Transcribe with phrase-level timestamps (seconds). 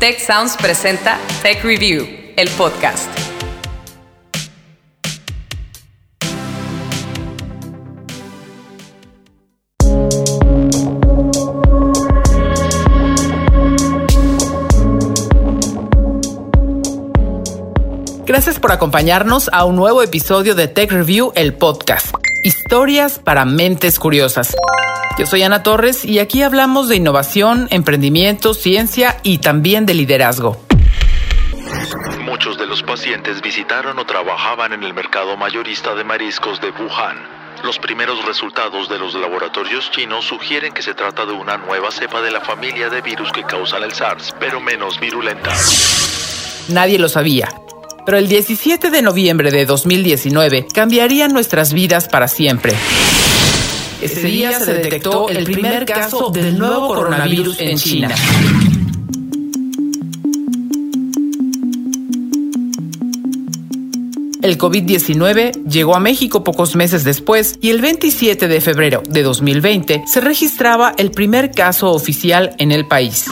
[0.00, 3.06] Tech Sounds presenta Tech Review, el podcast.
[18.24, 22.14] Gracias por acompañarnos a un nuevo episodio de Tech Review, el podcast.
[22.42, 24.56] Historias para mentes curiosas.
[25.20, 30.58] Yo soy Ana Torres y aquí hablamos de innovación, emprendimiento, ciencia y también de liderazgo.
[32.24, 37.18] Muchos de los pacientes visitaron o trabajaban en el mercado mayorista de mariscos de Wuhan.
[37.62, 42.22] Los primeros resultados de los laboratorios chinos sugieren que se trata de una nueva cepa
[42.22, 45.52] de la familia de virus que causan el SARS, pero menos virulenta.
[46.68, 47.50] Nadie lo sabía,
[48.06, 52.72] pero el 17 de noviembre de 2019 cambiaría nuestras vidas para siempre.
[54.00, 58.14] Ese día se detectó el primer caso del nuevo coronavirus en China.
[64.42, 70.04] El COVID-19 llegó a México pocos meses después y el 27 de febrero de 2020
[70.06, 73.26] se registraba el primer caso oficial en el país.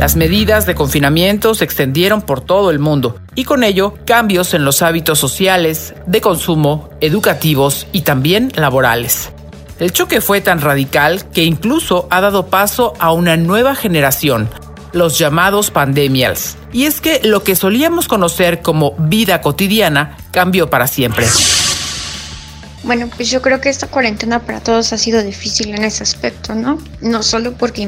[0.00, 4.64] Las medidas de confinamiento se extendieron por todo el mundo y con ello cambios en
[4.64, 9.30] los hábitos sociales, de consumo, educativos y también laborales.
[9.78, 14.48] El choque fue tan radical que incluso ha dado paso a una nueva generación,
[14.94, 16.56] los llamados pandemials.
[16.72, 21.26] Y es que lo que solíamos conocer como vida cotidiana cambió para siempre.
[22.82, 26.54] Bueno, pues yo creo que esta cuarentena para todos ha sido difícil en ese aspecto,
[26.54, 26.78] ¿no?
[27.02, 27.82] No solo porque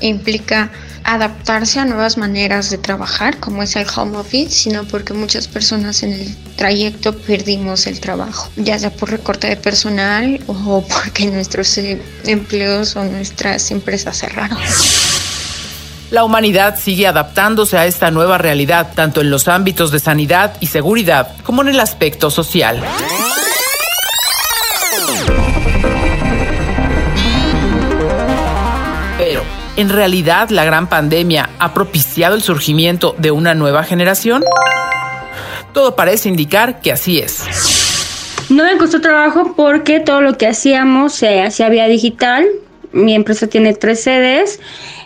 [0.00, 0.70] implica,
[1.04, 6.02] adaptarse a nuevas maneras de trabajar, como es el home office, sino porque muchas personas
[6.02, 11.78] en el trayecto perdimos el trabajo, ya sea por recorte de personal o porque nuestros
[11.78, 14.58] eh, empleos o nuestras empresas cerraron.
[16.10, 20.66] La humanidad sigue adaptándose a esta nueva realidad, tanto en los ámbitos de sanidad y
[20.66, 22.82] seguridad como en el aspecto social.
[29.78, 34.42] ¿En realidad la gran pandemia ha propiciado el surgimiento de una nueva generación?
[35.72, 37.44] Todo parece indicar que así es.
[38.50, 42.44] No me costó trabajo porque todo lo que hacíamos se hacía vía digital.
[42.90, 44.58] Mi empresa tiene tres sedes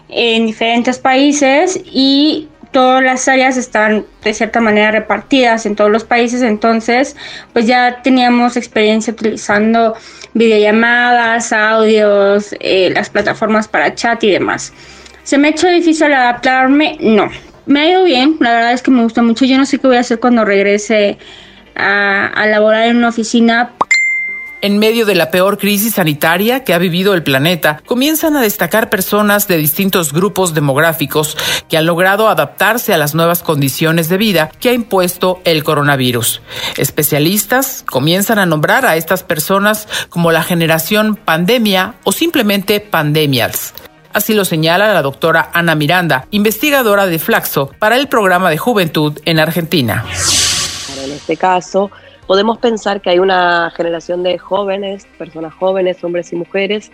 [0.09, 6.05] en diferentes países y todas las áreas están de cierta manera repartidas en todos los
[6.05, 7.17] países, entonces
[7.53, 9.95] pues ya teníamos experiencia utilizando
[10.35, 14.73] videollamadas, audios, eh, las plataformas para chat y demás.
[15.23, 16.97] ¿Se me ha hecho difícil adaptarme?
[17.01, 17.31] No.
[17.67, 19.45] Me ha ido bien, la verdad es que me gusta mucho.
[19.45, 21.19] Yo no sé qué voy a hacer cuando regrese
[21.77, 23.71] a, a laborar en una oficina
[24.63, 28.91] en medio de la peor crisis sanitaria que ha vivido el planeta, comienzan a destacar
[28.91, 31.37] personas de distintos grupos demográficos
[31.69, 36.41] que han logrado adaptarse a las nuevas condiciones de vida que ha impuesto el coronavirus.
[36.77, 43.75] Especialistas comienzan a nombrar a estas personas como la generación pandemia o simplemente pandemials.
[44.13, 49.19] Así lo señala la doctora Ana Miranda, investigadora de Flaxo para el programa de juventud
[49.25, 50.05] en Argentina.
[51.03, 51.91] En este caso,
[52.33, 56.91] podemos pensar que hay una generación de jóvenes, personas jóvenes, hombres y mujeres,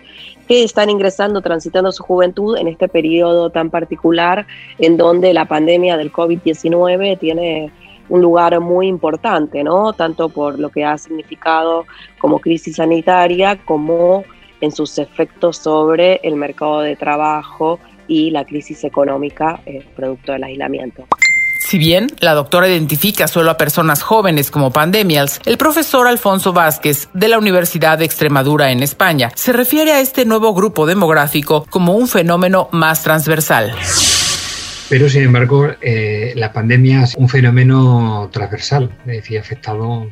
[0.49, 4.45] que están ingresando, transitando su juventud en este periodo tan particular
[4.79, 7.71] en donde la pandemia del COVID-19 tiene
[8.09, 9.93] un lugar muy importante, ¿no?
[9.93, 11.85] Tanto por lo que ha significado
[12.17, 14.25] como crisis sanitaria, como
[14.59, 17.79] en sus efectos sobre el mercado de trabajo
[18.09, 21.05] y la crisis económica eh, producto del aislamiento.
[21.69, 27.09] Si bien la doctora identifica solo a personas jóvenes como pandemials, el profesor Alfonso Vázquez
[27.13, 31.93] de la Universidad de Extremadura en España se refiere a este nuevo grupo demográfico como
[31.93, 33.75] un fenómeno más transversal.
[34.89, 40.09] Pero, sin embargo, eh, la pandemia es un fenómeno transversal, es decir, afectado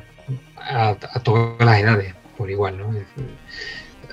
[0.58, 2.78] a, todas las edades por igual.
[2.78, 2.94] ¿no?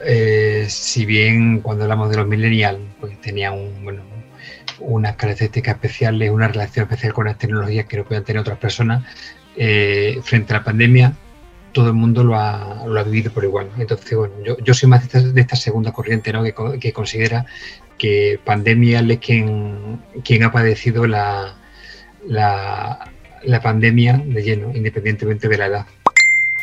[0.03, 4.14] Eh, si bien cuando hablamos de los millennials, pues tenía un, bueno,
[4.81, 9.05] unas características especiales, una relación especial con las tecnologías que no puedan tener otras personas,
[9.57, 11.15] eh, frente a la pandemia,
[11.73, 13.71] todo el mundo lo ha, lo ha vivido por igual.
[13.79, 16.43] Entonces, bueno, yo, yo soy más de esta, segunda corriente ¿no?
[16.43, 17.47] que, que, considera
[17.99, 21.57] que pandemia es quien, quien ha padecido la,
[22.27, 23.11] la,
[23.43, 25.87] la pandemia de lleno, independientemente de la edad.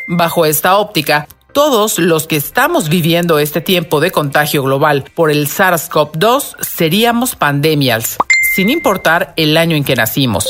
[0.08, 5.48] Bajo esta óptica, todos los que estamos viviendo este tiempo de contagio global por el
[5.48, 8.18] SARS-CoV-2 seríamos pandemials,
[8.56, 10.48] sin importar el año en que nacimos.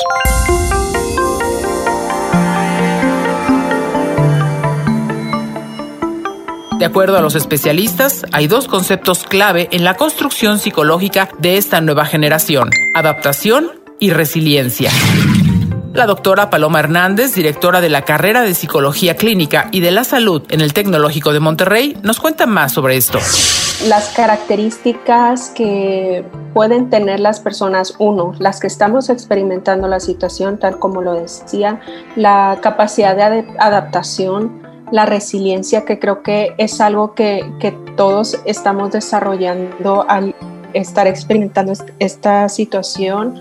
[6.79, 11.79] De acuerdo a los especialistas, hay dos conceptos clave en la construcción psicológica de esta
[11.79, 14.89] nueva generación, adaptación y resiliencia.
[15.93, 20.41] La doctora Paloma Hernández, directora de la carrera de Psicología Clínica y de la Salud
[20.49, 23.19] en el Tecnológico de Monterrey, nos cuenta más sobre esto.
[23.87, 26.23] Las características que
[26.53, 31.81] pueden tener las personas, uno, las que estamos experimentando la situación, tal como lo decía,
[32.15, 34.61] la capacidad de adaptación,
[34.93, 40.35] la resiliencia, que creo que es algo que, que todos estamos desarrollando al
[40.73, 43.39] estar experimentando esta situación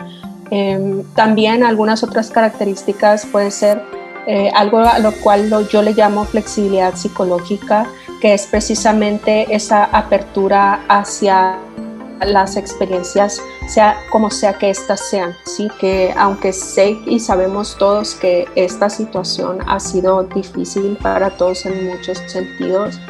[0.50, 3.82] Em, también algunas otras características puede ser
[4.26, 7.86] eh, algo a lo cual yo le llamo flexibilidad psicológica,
[8.20, 11.58] que es precisamente esa apertura hacia
[12.26, 18.14] las experiencias, sea como sea que éstas sean, sí que aunque sé y sabemos todos
[18.14, 23.00] que esta situación ha sido difícil para todos en muchos sentidos,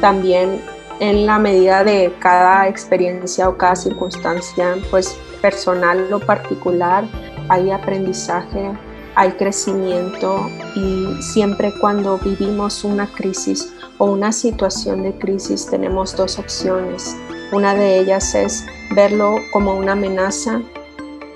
[0.00, 0.62] también
[1.00, 7.04] en la medida de cada experiencia o cada circunstancia, pues personal o particular,
[7.50, 8.72] hay aprendizaje,
[9.14, 16.38] hay crecimiento y siempre cuando vivimos una crisis o una situación de crisis tenemos dos
[16.38, 17.14] opciones.
[17.52, 18.64] Una de ellas es
[18.94, 20.62] verlo como una amenaza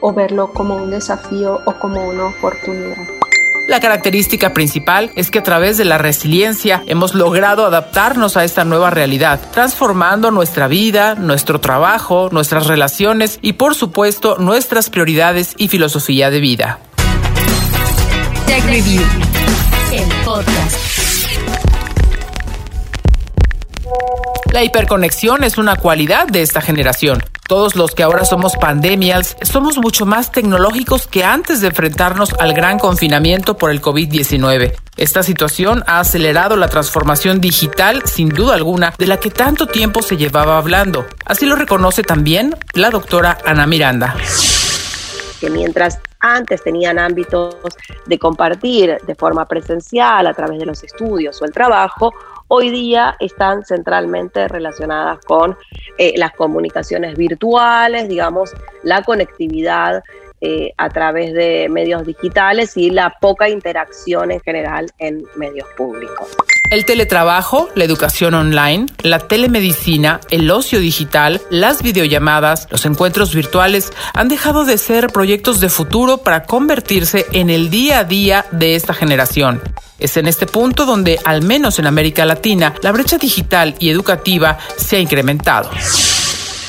[0.01, 3.28] o verlo como un desafío o como una oportunidad.
[3.69, 8.65] La característica principal es que a través de la resiliencia hemos logrado adaptarnos a esta
[8.65, 15.69] nueva realidad, transformando nuestra vida, nuestro trabajo, nuestras relaciones y por supuesto nuestras prioridades y
[15.69, 16.79] filosofía de vida.
[18.47, 19.03] Tech Review,
[19.93, 20.88] el podcast.
[24.53, 27.23] La hiperconexión es una cualidad de esta generación.
[27.47, 32.55] Todos los que ahora somos pandemials somos mucho más tecnológicos que antes de enfrentarnos al
[32.55, 34.75] gran confinamiento por el COVID-19.
[34.97, 40.01] Esta situación ha acelerado la transformación digital, sin duda alguna, de la que tanto tiempo
[40.01, 41.07] se llevaba hablando.
[41.27, 44.17] Así lo reconoce también la doctora Ana Miranda.
[45.41, 47.57] Que mientras antes tenían ámbitos
[48.07, 52.13] de compartir de forma presencial a través de los estudios o el trabajo,
[52.49, 55.57] hoy día están centralmente relacionadas con
[55.99, 60.03] eh, las comunicaciones virtuales, digamos, la conectividad
[60.41, 66.29] eh, a través de medios digitales y la poca interacción en general en medios públicos.
[66.71, 73.91] El teletrabajo, la educación online, la telemedicina, el ocio digital, las videollamadas, los encuentros virtuales
[74.13, 78.75] han dejado de ser proyectos de futuro para convertirse en el día a día de
[78.75, 79.63] esta generación.
[79.99, 84.59] Es en este punto donde, al menos en América Latina, la brecha digital y educativa
[84.77, 85.71] se ha incrementado.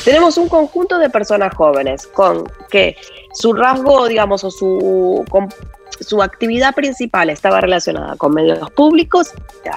[0.05, 2.95] Tenemos un conjunto de personas jóvenes con que
[3.33, 5.25] su rasgo, digamos, o su
[5.99, 9.31] su actividad principal estaba relacionada con medios públicos,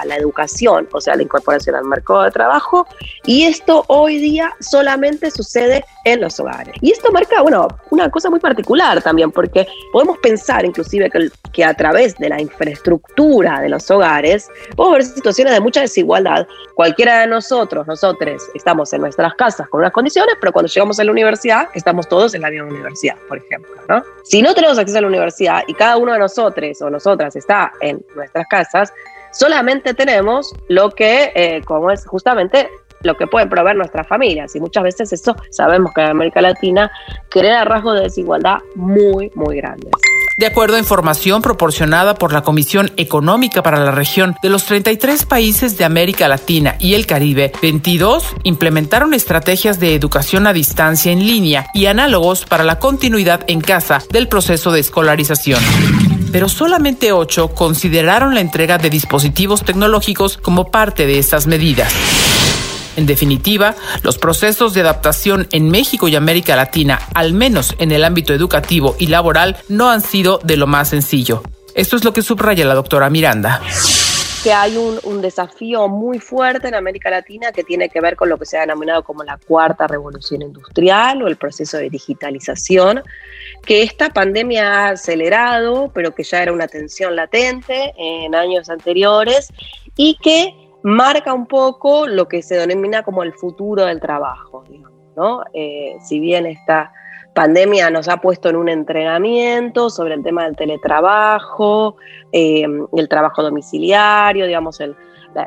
[0.05, 2.87] la educación, o sea, la incorporación al mercado de trabajo,
[3.25, 6.75] y esto hoy día solamente sucede en los hogares.
[6.81, 11.63] Y esto marca, bueno, una cosa muy particular también, porque podemos pensar inclusive que, que
[11.63, 16.47] a través de la infraestructura de los hogares, podemos ver situaciones de mucha desigualdad.
[16.75, 21.03] Cualquiera de nosotros, nosotros, estamos en nuestras casas con unas condiciones, pero cuando llegamos a
[21.03, 24.03] la universidad, estamos todos en la misma universidad, por ejemplo, ¿no?
[24.23, 27.71] Si no tenemos acceso a la universidad y cada uno de nosotros o nosotras está
[27.81, 28.93] en nuestras casas,
[29.33, 32.69] solamente tenemos lo que, eh, como es justamente
[33.03, 34.55] lo que pueden proveer nuestras familias.
[34.55, 36.91] Y muchas veces eso sabemos que en América Latina
[37.29, 39.91] crea rasgos de desigualdad muy, muy grandes.
[40.35, 45.27] De acuerdo a información proporcionada por la Comisión Económica para la Región, de los 33
[45.27, 51.19] países de América Latina y el Caribe, 22 implementaron estrategias de educación a distancia en
[51.19, 55.61] línea y análogos para la continuidad en casa del proceso de escolarización
[56.33, 61.93] pero solamente 8 consideraron la entrega de dispositivos tecnológicos como parte de estas medidas.
[62.95, 68.03] En definitiva, los procesos de adaptación en México y América Latina, al menos en el
[68.03, 71.43] ámbito educativo y laboral, no han sido de lo más sencillo.
[71.75, 73.61] Esto es lo que subraya la doctora Miranda
[74.43, 78.27] que hay un, un, desafío muy fuerte en América Latina que tiene que ver con
[78.27, 83.01] lo que se ha denominado como la cuarta revolución industrial o el proceso de digitalización,
[83.65, 89.47] que esta pandemia ha acelerado, pero que ya era una tensión latente en años anteriores
[89.95, 94.63] y que marca un poco lo que se denomina como el futuro del trabajo.
[95.15, 95.43] ¿no?
[95.53, 96.91] Eh, si bien esta
[97.33, 101.97] pandemia nos ha puesto en un entrenamiento sobre el tema del teletrabajo,
[102.31, 104.79] eh, el trabajo domiciliario, digamos,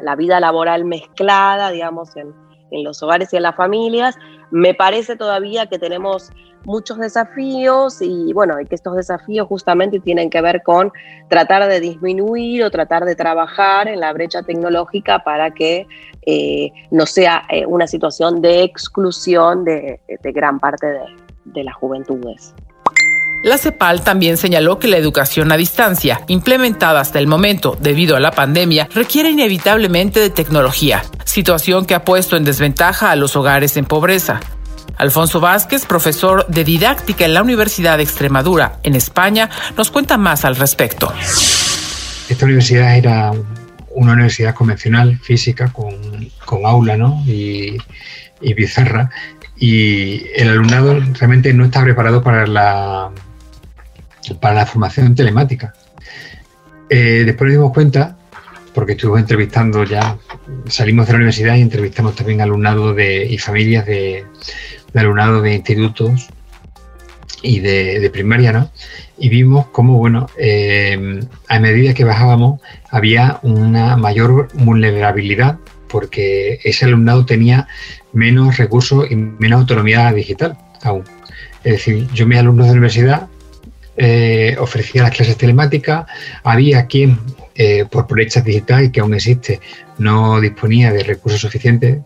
[0.02, 2.34] la, vida laboral mezclada, digamos, en,
[2.70, 4.16] en los hogares y en las familias.
[4.50, 6.30] Me parece todavía que tenemos
[6.64, 10.92] muchos desafíos y bueno, y que estos desafíos justamente tienen que ver con
[11.28, 15.86] tratar de disminuir o tratar de trabajar en la brecha tecnológica para que
[16.26, 21.00] eh, no sea eh, una situación de exclusión de, gran parte de,
[21.44, 22.52] de las juventudes.
[23.42, 28.20] La CEPAL también señaló que la educación a distancia, implementada hasta el momento debido a
[28.20, 33.76] la pandemia, requiere inevitablemente de tecnología, situación que ha puesto en desventaja a los hogares
[33.76, 34.40] en pobreza.
[34.96, 40.44] Alfonso Vázquez, profesor de didáctica en la Universidad de Extremadura, en España, nos cuenta más
[40.44, 41.12] al respecto.
[42.28, 43.32] Esta universidad era
[43.90, 47.22] una universidad convencional, física, con, aula ¿no?
[47.26, 47.76] y,
[48.40, 48.54] y
[49.58, 53.10] y el alumnado realmente no está preparado para la,
[54.34, 55.74] para la formación telemática.
[56.88, 58.16] Eh, después nos dimos cuenta,
[58.74, 60.18] porque estuvimos entrevistando ya,
[60.66, 64.26] salimos de la universidad y entrevistamos también alumnado de, y familias de,
[64.94, 66.28] alumnado de institutos
[67.42, 68.70] y de, primaria, ¿no?
[69.18, 76.84] Y vimos cómo, bueno, eh, a medida que bajábamos había una mayor vulnerabilidad porque ese
[76.84, 77.68] alumnado tenía
[78.12, 81.04] menos recursos y menos autonomía digital aún.
[81.64, 83.28] Es decir, yo mis alumnos de universidad
[83.96, 86.06] eh, ofrecía las clases telemáticas,
[86.44, 87.18] había quien
[87.54, 89.60] eh, por brecha digital, que aún existe,
[89.98, 92.00] no disponía de recursos suficientes,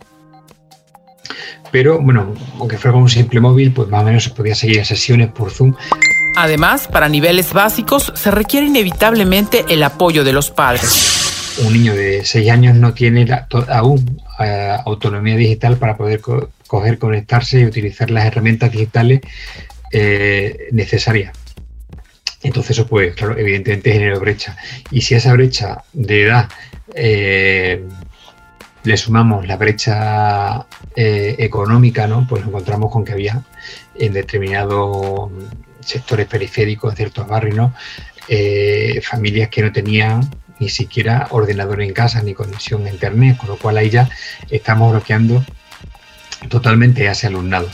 [1.72, 4.84] pero bueno, aunque fuera con un simple móvil, pues más o menos se podía seguir
[4.86, 5.74] sesiones por Zoom.
[6.36, 11.58] Además, para niveles básicos se requiere inevitablemente el apoyo de los padres.
[11.64, 13.26] Un niño de 6 años no tiene
[13.68, 19.20] aún eh, autonomía digital para poder coger, conectarse y utilizar las herramientas digitales
[20.70, 21.39] necesarias.
[22.42, 24.56] Entonces eso pues, claro, evidentemente genera brecha.
[24.90, 26.48] Y si a esa brecha de edad
[26.94, 27.84] eh,
[28.82, 30.66] le sumamos la brecha
[30.96, 32.26] eh, económica, ¿no?
[32.26, 33.42] Pues nos encontramos con que había
[33.94, 35.30] en determinados
[35.80, 37.72] sectores periféricos, de ciertos barrios,
[38.28, 40.20] eh, familias que no tenían
[40.58, 44.08] ni siquiera ordenador en casa ni conexión a internet, con lo cual ahí ya
[44.50, 45.44] estamos bloqueando
[46.48, 47.70] totalmente a ese alumnado.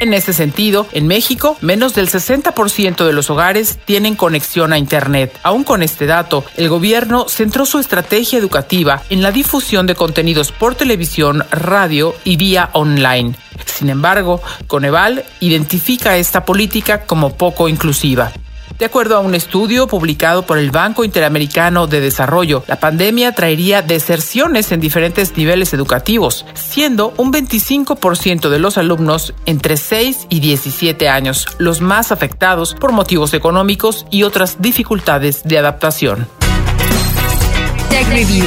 [0.00, 5.36] En ese sentido, en México, menos del 60% de los hogares tienen conexión a Internet.
[5.42, 10.52] Aún con este dato, el gobierno centró su estrategia educativa en la difusión de contenidos
[10.52, 13.34] por televisión, radio y vía online.
[13.66, 18.32] Sin embargo, Coneval identifica esta política como poco inclusiva.
[18.78, 23.82] De acuerdo a un estudio publicado por el Banco Interamericano de Desarrollo, la pandemia traería
[23.82, 31.08] deserciones en diferentes niveles educativos, siendo un 25% de los alumnos entre 6 y 17
[31.08, 36.28] años los más afectados por motivos económicos y otras dificultades de adaptación.
[37.90, 38.46] Tech Review.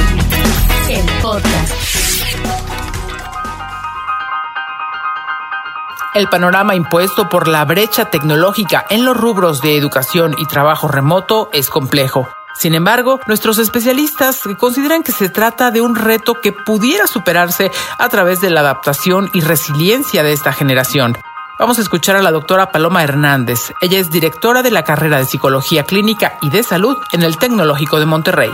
[6.14, 11.48] El panorama impuesto por la brecha tecnológica en los rubros de educación y trabajo remoto
[11.54, 12.28] es complejo.
[12.54, 18.10] Sin embargo, nuestros especialistas consideran que se trata de un reto que pudiera superarse a
[18.10, 21.16] través de la adaptación y resiliencia de esta generación.
[21.58, 23.72] Vamos a escuchar a la doctora Paloma Hernández.
[23.80, 27.98] Ella es directora de la carrera de Psicología Clínica y de Salud en el Tecnológico
[27.98, 28.50] de Monterrey.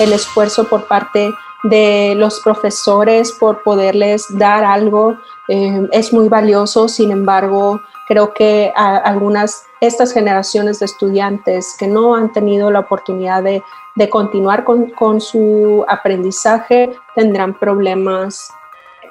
[0.00, 1.32] El esfuerzo por parte
[1.64, 5.16] de los profesores por poderles dar algo
[5.48, 12.14] eh, es muy valioso, sin embargo, creo que algunas, estas generaciones de estudiantes que no
[12.14, 13.62] han tenido la oportunidad de,
[14.10, 18.50] continuar con, con, su aprendizaje tendrán problemas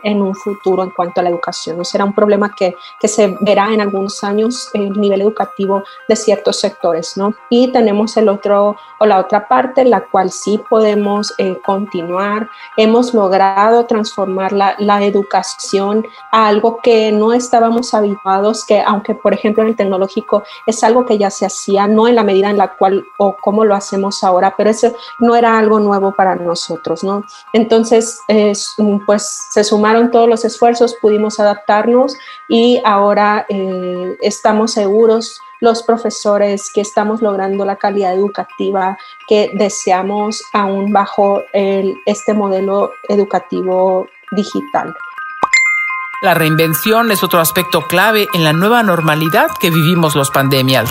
[0.03, 1.77] en un futuro en cuanto a la educación.
[1.77, 5.83] No será un problema que, que se verá en algunos años en el nivel educativo
[6.07, 7.33] de ciertos sectores, ¿no?
[7.49, 12.49] Y tenemos el otro o la otra parte, la cual sí podemos eh, continuar.
[12.77, 19.33] Hemos logrado transformar la, la, educación a algo que no estábamos habituados, que aunque por
[19.33, 22.57] ejemplo en el tecnológico es algo que ya se hacía, no en la medida en
[22.57, 27.03] la cual o cómo lo hacemos ahora, pero eso no era algo nuevo para nosotros,
[27.03, 27.23] ¿no?
[27.51, 28.21] Entonces,
[29.05, 32.17] pues se sumaron todos los esfuerzos, pudimos adaptarnos
[32.49, 38.97] y ahora eh, estamos seguros los profesores que estamos logrando la calidad educativa
[39.27, 44.93] que deseamos aún bajo este modelo educativo digital.
[46.21, 50.89] La reinvención es otro aspecto clave en la nueva normalidad que vivimos los pandemias.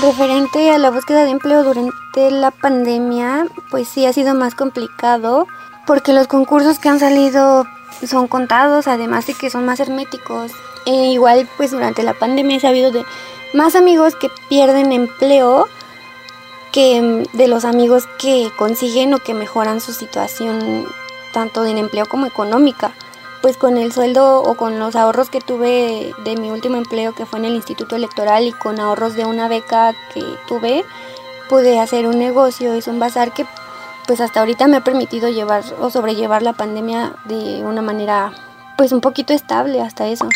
[0.00, 5.46] Referente a la búsqueda de empleo durante la pandemia, pues sí ha sido más complicado
[5.86, 7.66] porque los concursos que han salido
[8.06, 10.52] son contados, además de que son más herméticos.
[10.86, 13.04] E igual, pues durante la pandemia he sabido de
[13.52, 15.68] más amigos que pierden empleo
[16.72, 20.86] que de los amigos que consiguen o que mejoran su situación
[21.32, 22.92] tanto en empleo como económica.
[23.42, 27.24] pues con el sueldo o con los ahorros que tuve de mi último empleo que
[27.24, 30.84] fue en el Instituto Electoral y con ahorros de una beca que tuve,
[31.48, 33.46] pude hacer un negocio, es un bazar que
[34.10, 38.32] pues hasta ahorita me ha permitido llevar o sobrellevar la pandemia de una manera
[38.76, 40.28] pues un poquito estable hasta eso.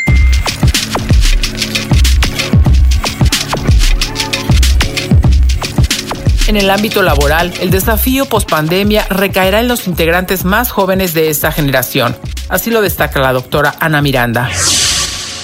[6.47, 11.50] En el ámbito laboral, el desafío pospandemia recaerá en los integrantes más jóvenes de esta
[11.50, 12.16] generación.
[12.49, 14.50] Así lo destaca la doctora Ana Miranda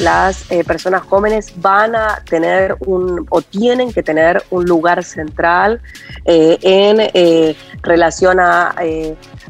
[0.01, 5.81] las eh, personas jóvenes van a tener un o tienen que tener un lugar central
[6.25, 8.75] eh, en eh, relación a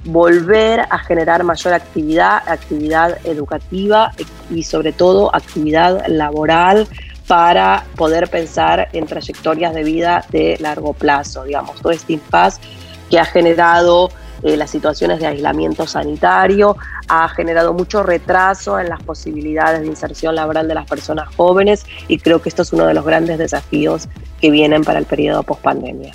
[0.04, 4.12] volver a generar mayor actividad, actividad educativa
[4.50, 6.88] y sobre todo actividad laboral
[7.26, 12.61] para poder pensar en trayectorias de vida de largo plazo, digamos, todo este impasse
[13.09, 14.11] que ha generado
[14.42, 16.76] eh, las situaciones de aislamiento sanitario,
[17.09, 22.18] ha generado mucho retraso en las posibilidades de inserción laboral de las personas jóvenes y
[22.18, 24.09] creo que esto es uno de los grandes desafíos
[24.40, 26.12] que vienen para el periodo post-pandemia.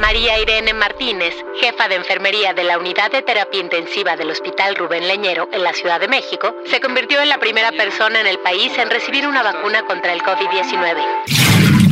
[0.00, 5.06] María Irene Martínez, jefa de enfermería de la Unidad de Terapia Intensiva del Hospital Rubén
[5.06, 8.72] Leñero en la Ciudad de México, se convirtió en la primera persona en el país
[8.78, 11.89] en recibir una vacuna contra el COVID-19.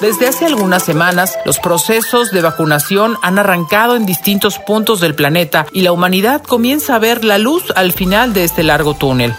[0.00, 5.66] Desde hace algunas semanas, los procesos de vacunación han arrancado en distintos puntos del planeta
[5.74, 9.34] y la humanidad comienza a ver la luz al final de este largo túnel.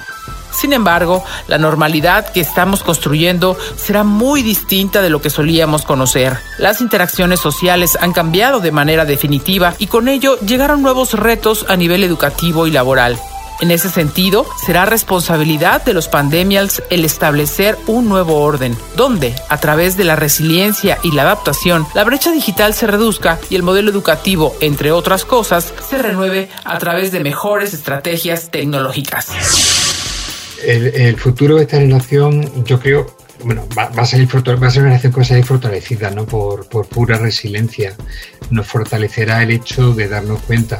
[0.51, 6.37] Sin embargo, la normalidad que estamos construyendo será muy distinta de lo que solíamos conocer.
[6.59, 11.75] Las interacciones sociales han cambiado de manera definitiva y con ello llegaron nuevos retos a
[11.75, 13.19] nivel educativo y laboral.
[13.61, 19.57] En ese sentido, será responsabilidad de los pandemials el establecer un nuevo orden, donde, a
[19.59, 23.91] través de la resiliencia y la adaptación, la brecha digital se reduzca y el modelo
[23.91, 29.29] educativo, entre otras cosas, se renueve a través de mejores estrategias tecnológicas
[30.63, 35.17] el, futuro de esta relación, yo creo, bueno, va, va a ser una relación que
[35.17, 36.25] va a salir fortalecida, ¿no?
[36.25, 37.95] Por, pura resiliencia.
[38.49, 40.79] Nos fortalecerá el hecho de darnos cuenta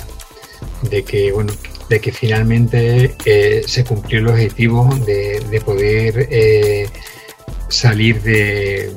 [0.83, 1.53] de que, bueno,
[1.91, 6.87] de que finalmente eh, se cumplió el objetivo de, poder eh,
[7.68, 8.96] salir de,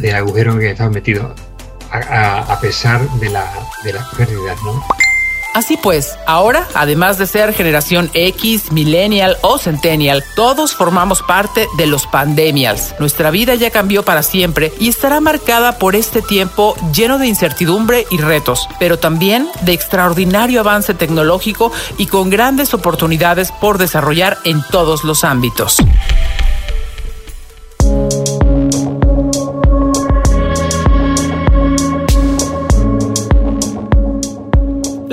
[0.00, 1.40] del agujero que estamos metidos,
[1.92, 3.48] a, pesar de, la,
[3.84, 4.82] de las pérdidas, ¿no?
[5.52, 11.86] Así pues, ahora, además de ser generación X, millennial o centennial, todos formamos parte de
[11.86, 12.94] los pandemials.
[13.00, 18.06] Nuestra vida ya cambió para siempre y estará marcada por este tiempo lleno de incertidumbre
[18.10, 24.62] y retos, pero también de extraordinario avance tecnológico y con grandes oportunidades por desarrollar en
[24.70, 25.78] todos los ámbitos.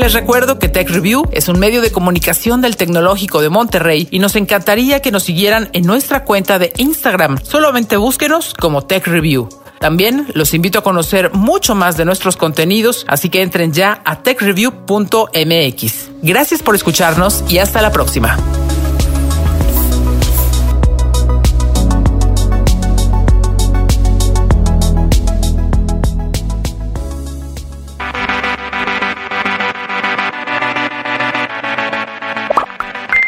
[0.08, 4.20] Les recuerdo que Tech Review es un medio de comunicación del Tecnológico de Monterrey y
[4.20, 7.40] nos encantaría que nos siguieran en nuestra cuenta de Instagram.
[7.44, 9.50] Solamente búsquenos como Tech Review.
[9.82, 14.24] También los invito a conocer mucho más de nuestros contenidos, así que entren ya a
[14.24, 16.10] techreview.mx.
[16.22, 18.38] Gracias por escucharnos y hasta la próxima.